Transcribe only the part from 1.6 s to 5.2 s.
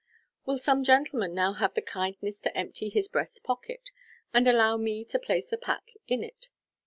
the kindness to empty his breast pocket, and allow me to